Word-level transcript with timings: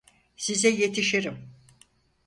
Size 0.35 0.69
yetişirim. 0.69 1.49